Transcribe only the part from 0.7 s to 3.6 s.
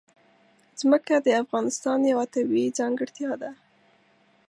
ځمکه د افغانستان یوه طبیعي ځانګړتیا ده.